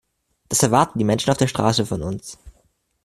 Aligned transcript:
Das 0.49 0.63
erwarten 0.63 0.97
die 0.97 1.03
Menschen 1.05 1.29
auf 1.29 1.37
der 1.37 1.45
Straße 1.45 1.85
von 1.85 2.01
uns. 2.01 2.39